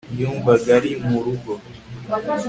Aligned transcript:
yumvaga 0.19 0.69
ari 0.77 0.91
mu 1.07 1.17
rugo 1.25 1.51